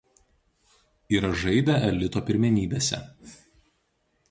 Yra 1.17 1.29
žaidę 1.43 1.77
elito 1.91 2.25
pirmenybėse. 2.31 3.03